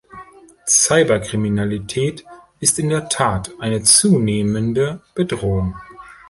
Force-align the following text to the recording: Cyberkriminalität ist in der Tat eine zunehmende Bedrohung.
Cyberkriminalität 0.65 2.25
ist 2.59 2.79
in 2.79 2.89
der 2.89 3.07
Tat 3.07 3.51
eine 3.59 3.83
zunehmende 3.83 5.03
Bedrohung. 5.13 5.75